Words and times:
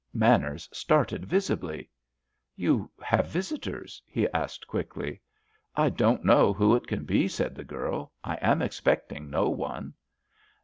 Manners 0.15 0.67
started 0.73 1.25
visibly. 1.25 1.87
"You 2.55 2.89
have 3.03 3.27
visitors?" 3.27 4.01
he 4.07 4.27
asked 4.29 4.65
quickly. 4.65 5.21
"I 5.75 5.89
don't 5.89 6.25
know 6.25 6.53
who 6.53 6.75
it 6.75 6.87
can 6.87 7.05
be," 7.05 7.27
said 7.27 7.53
the 7.53 7.63
girl. 7.63 8.11
"I 8.23 8.37
am 8.41 8.63
expecting 8.63 9.29
no 9.29 9.47
one." 9.49 9.93